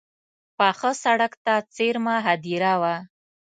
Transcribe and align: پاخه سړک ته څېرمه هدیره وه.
پاخه 0.57 0.91
سړک 1.03 1.33
ته 1.45 1.53
څېرمه 1.75 2.15
هدیره 2.27 2.73
وه. 2.81 2.95